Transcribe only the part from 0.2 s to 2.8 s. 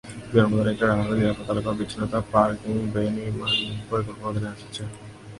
বিমানবন্দরে একটি রানওয়ে নিরাপত্তা এলাকা এবং বিচ্ছিন্নতা পার্কিং